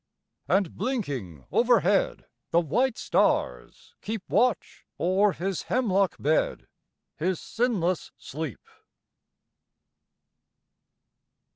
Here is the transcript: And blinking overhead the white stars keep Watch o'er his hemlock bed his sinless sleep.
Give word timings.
And 0.47 0.75
blinking 0.75 1.45
overhead 1.51 2.25
the 2.49 2.59
white 2.59 2.97
stars 2.97 3.93
keep 4.01 4.27
Watch 4.27 4.87
o'er 4.99 5.33
his 5.33 5.65
hemlock 5.69 6.15
bed 6.17 6.65
his 7.17 7.39
sinless 7.39 8.11
sleep. 8.17 8.67